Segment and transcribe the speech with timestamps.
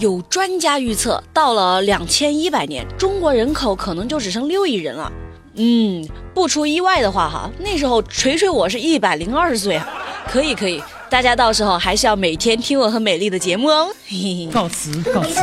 [0.00, 5.12] 有专家预测，到了两千一百年，中国人口可能就只剩六亿人了。
[5.56, 9.86] 嗯，不出意外的话，哈，那时候锤锤我是一百零二岁啊，
[10.26, 13.88] 可以可以，大家到时候还是要每天听我和美丽的节目哦。
[14.08, 15.38] 嘿嘿，告辞告辞。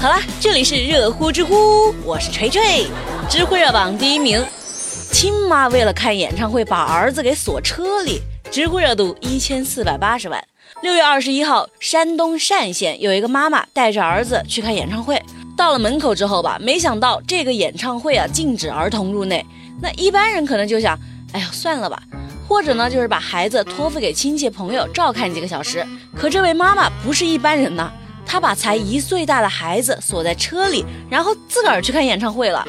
[0.00, 2.88] 好了，这里是热乎知乎，我是锤锤，
[3.30, 4.44] 知乎热榜第一名。
[5.12, 8.20] 亲妈为了看演唱会把儿子给锁车里，
[8.50, 10.42] 知乎热度一千四百八十万。
[10.82, 15.20] 六月二十一号，山东单县有一个妈妈带着儿子去看演唱会，
[15.56, 19.44] 到了门口之后吧，没想到这个演唱会啊禁止儿童入内。
[19.80, 20.98] 那一般人可能就想，
[21.32, 22.00] 哎呀算了吧，
[22.48, 25.84] 或者呢就是把孩子托付给亲戚朋友照看几个小时。
[26.16, 27.90] 可这位妈妈不是一般人呐，
[28.24, 32.64] 她把才一岁大的孩子锁在车里，然后自个儿去看演唱会了。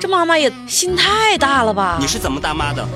[0.00, 1.98] 这妈妈也心太大了吧？
[2.00, 2.86] 你是怎么当妈的？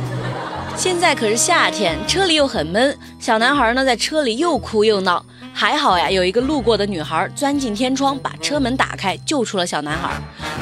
[0.77, 5.25] 现在可是夏天，车里又很闷，小男孩呢在车里又哭又闹。
[5.55, 10.11] 还好呀，有一个路过的女孩钻进天窗，把车门打开，救出了小男孩。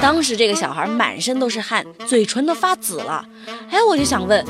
[0.01, 3.25] 当时这个小孩满身都是汗，嘴唇都发紫了。
[3.71, 4.45] 哎，我就想问，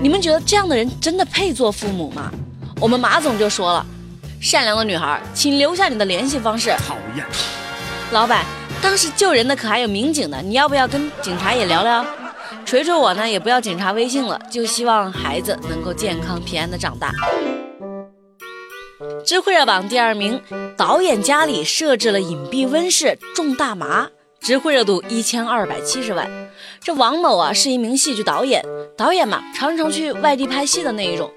[0.00, 2.30] 你们觉得这样的人真的配做父母吗？
[2.80, 3.84] 我们马总就说了，
[4.40, 6.70] 善良的女孩，请留下你的联系方式。
[6.86, 7.26] 讨厌。
[8.12, 8.44] 老板，
[8.80, 12.06] 当时救人的可还有民警呢，你要不要跟警察也聊聊？
[12.70, 17.10] 锤锤我呢也不要警察微信了，就希望孩子能够健康平安的长大。
[19.26, 20.40] 知乎热榜第二名，
[20.76, 24.08] 导演家里设置了隐蔽温室种大麻，
[24.40, 26.30] 知乎热度一千二百七十万。
[26.80, 28.64] 这王某啊是一名戏剧导演，
[28.96, 31.28] 导演嘛常常去外地拍戏的那一种。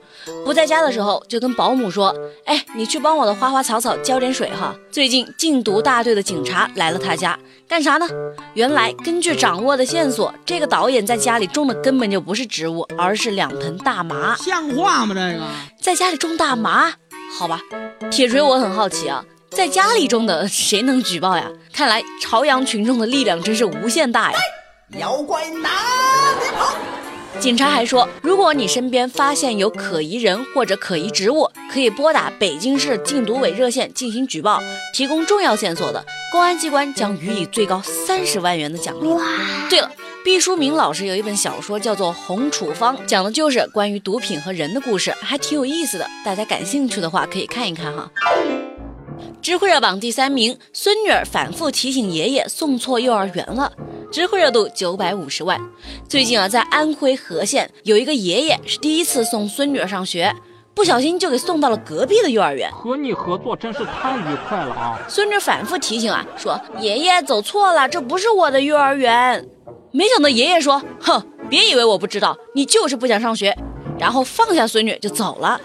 [0.46, 8.08] 不在家的时候，就跟保姆说：“哎，你去帮我的花花草草浇点水哈。”最近禁毒大队的警察来了他家，干啥呢？
[8.54, 14.36] 原来根据掌握的线索，这个导演在家里种的根本就不是植物，而是两盆大麻。
[14.38, 15.14] 像话吗？
[15.16, 15.46] 这个
[15.82, 16.94] 在家里种大麻？
[17.38, 17.60] 好吧，
[18.12, 21.50] 铁锤，我很好奇啊，在家里种的谁能举报呀？
[21.74, 24.38] 看来朝阳群众的力量真是无限大呀！
[25.00, 25.70] 妖怪哪
[26.40, 26.76] 里跑？
[27.44, 34.64] 警察还说，如果你身边发现有可疑人或者可疑植物，可以拨打北京市禁毒委热线进行举报。
[34.94, 36.02] 提供重要线索的，
[36.32, 39.10] 公安机关将予以最高三十万元的奖励。
[39.70, 39.92] 对了，
[40.24, 46.10] 毕淑敏老师有一本小说叫做《红处方》，讲的就是关于毒品和人的故事，还挺有意思的。
[46.24, 48.10] 大家感兴趣的话可以看一看哈。
[49.42, 53.74] 知乎热榜第三名，孙女儿反复提醒爷爷送错幼儿园了。
[54.14, 55.60] 知乎热度九百五十万。
[56.08, 60.32] 最近啊，在安徽和县有一个爷爷是第一次送孙女儿上学，
[60.76, 62.72] 不小心就给送到了隔壁的幼儿园。
[62.72, 65.00] 和你合作真是太愉快了啊！
[65.08, 69.50] 孙女反复提醒啊，说爷爷走错了，这不是我的幼儿园。
[69.92, 73.58] 没想到爷爷说，哼，别以为我不知道，你就是不想上学。
[73.98, 75.60] 然后放下孙女就走了。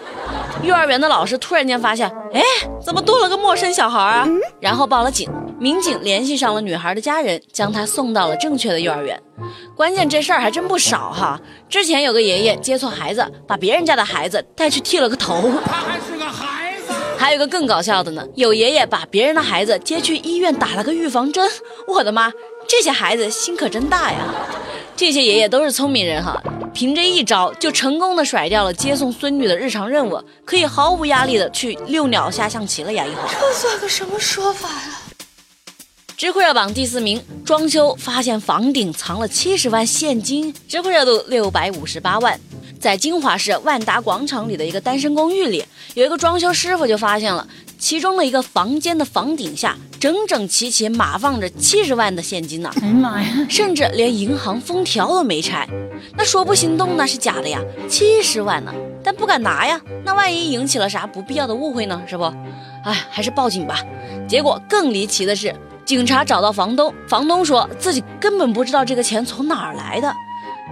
[0.62, 2.42] 幼儿园的老师突然间发现，哎，
[2.82, 4.26] 怎么多了个陌生小孩啊？
[4.58, 5.30] 然后报了警。
[5.58, 9.20] 民警联系上了女孩的家人，将她送到了正确的幼儿园。
[9.76, 11.40] 关键这事儿还真不少哈。
[11.68, 15.52] 之前有个爷爷接错孩子，把别人家的孩子带去剃了个头。
[15.66, 16.92] 他还是个孩子。
[17.18, 21.50] 还有个更搞笑的呢，有爷爷把别人的孩子接去医院打了个预防针。
[21.88, 22.32] 我的妈，
[22.68, 24.18] 这些孩子心可真大呀！
[24.94, 26.40] 这些爷爷都是聪明人哈，
[26.72, 33.04] 凭这一招就成功的甩掉了接送孙女的日常任务，可以毫无压力的去遛鸟下象棋了呀！
[33.04, 35.00] 以后这算个什么说法呀？
[36.18, 42.40] 知乎热榜第四名，装修发现房顶藏了七十万现金，知乎热度六百五十八万。
[42.80, 45.64] 在金华市万达广场里的一个单身公寓里，
[45.94, 47.46] 有一个装修师傅就发现了
[47.78, 52.70] 其中的一个房间的房顶下整整齐齐码放着七十万的现金呢。
[52.82, 53.46] 哎呀妈呀！
[53.48, 55.68] 甚至连银行封条都没拆，
[56.16, 58.74] 那说不心动那是假的呀，七十万呢，
[59.04, 62.02] 但不敢拿呀，那万一引起了啥不必要的误会呢？
[62.08, 62.24] 是不？
[62.82, 63.80] 哎，还是报警吧。
[64.28, 65.54] 结果更离奇的是。
[65.88, 70.14] 警察找到房东，房东说自己根本不知道这个钱从哪儿来的。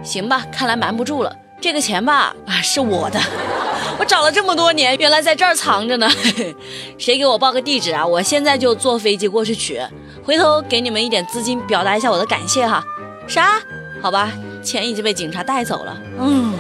[0.02, 1.34] 行吧，看来瞒不住了。
[1.58, 3.18] 这个钱吧，啊，是我的，
[3.98, 6.06] 我找了这么多年，原来在这儿藏着呢。
[6.98, 8.06] 谁给我报个地址啊？
[8.06, 9.80] 我现在就坐飞机过去取，
[10.22, 12.84] 回头给你们一点资金，表达一下我的感谢哈。
[13.26, 13.58] 啥？
[14.02, 14.30] 好吧，
[14.62, 15.96] 钱已经被警察带走了。
[16.18, 16.52] 嗯，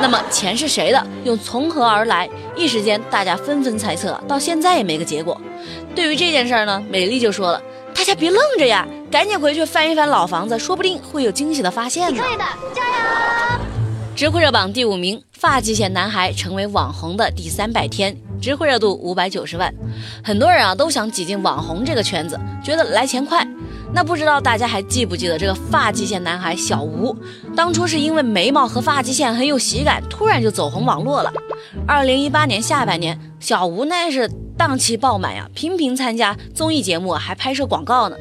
[0.00, 1.06] 那么钱是谁的？
[1.24, 2.30] 又从何而来？
[2.54, 5.40] 一时间大家纷纷猜测，到现在也没个结果。
[5.92, 7.60] 对于这件事儿呢，美丽就说了。
[7.96, 12.22] 大家别愣着呀，赶紧回去翻一翻老房子，说不定会有惊喜的发现呢。
[12.22, 12.44] 可以的，
[12.74, 13.60] 加油！
[14.14, 19.74] 知乎热榜第五名，发际线男孩成为网红的第三百天，知乎热度五百九十万。
[20.22, 23.46] 很多人啊都想挤进网红这个圈子，觉得来钱快。
[23.94, 27.16] 那不知道大家还记不记得这个发际线男孩小吴？
[27.56, 31.32] 当初是因为眉毛和发际线很有喜感，突然就走红网络了。
[31.86, 38.16] 二零一八年下半年，小吴那是档期爆满呀，频频参加综艺节目，还拍摄广告呢。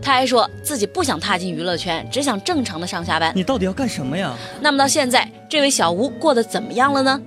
[0.00, 3.32] 他还说自己不想踏进娱乐圈，只想正常的上下班。
[3.34, 4.34] 你到底要干什么呀？
[4.60, 7.20] 那么到现在，这位小吴过得怎么样了呢？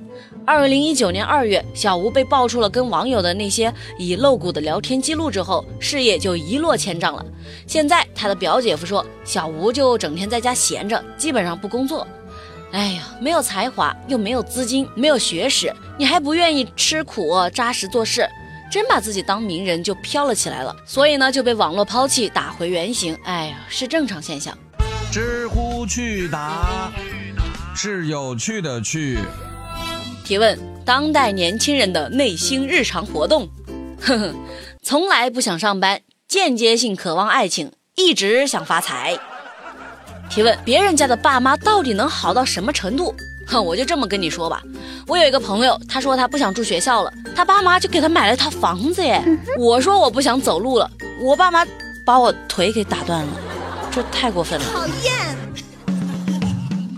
[0.46, 7.24] 二零一九年二月，小吴被爆出了跟网友的那些已露骨的聊天记录之后，事业就一落千丈了。
[7.68, 12.08] 现在他的表姐夫说，小吴就整天在家闲着，基本上不工作。
[12.72, 18.28] 哎呀，没有才华，又没有资金，没有学识，你还不愿意吃苦扎实做事，
[18.74, 20.76] 真把自己当名人就飘了起来了。
[20.84, 23.16] 所以呢，就被网络抛弃，打回原形。
[23.24, 24.58] 哎呀，是正常现象。
[25.12, 26.92] 知乎趣答
[27.76, 29.20] 是有趣的趣。
[30.26, 33.48] 提问：当代年轻人的内心日常活动？
[34.02, 34.34] 呵呵，
[34.82, 39.16] 从来不想上班，间接性渴望爱情，一直想发财。
[40.32, 43.14] 提问：别人家的爸妈到底能好到什么程度？
[43.48, 44.62] 哼，我就这么跟你说吧，
[45.08, 49.22] 我有一个朋友，他说他不想住学校了，他爸妈就给他买了套房子耶。
[49.58, 50.90] 我说我不想走路了，
[51.22, 51.66] 我爸妈
[52.06, 53.32] 把我腿给打断了，
[53.92, 54.66] 这太过分了。
[54.66, 55.14] 讨厌。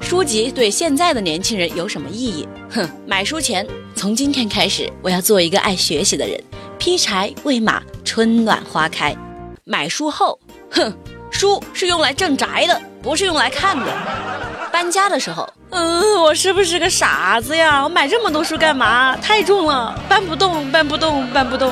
[0.01, 2.47] 书籍对现在的年轻人有什么意义？
[2.69, 3.65] 哼，买书前，
[3.95, 6.41] 从今天开始，我要做一个爱学习的人，
[6.77, 9.15] 劈柴喂马，春暖花开。
[9.63, 10.39] 买书后，
[10.69, 10.93] 哼，
[11.31, 12.79] 书是用来镇宅的。
[13.01, 13.85] 不是用来看的。
[14.71, 17.83] 搬家的时候，嗯，我是不是个傻子呀？
[17.83, 19.13] 我买这么多书干嘛？
[19.17, 21.69] 太重了，搬不动，搬不动，搬不动。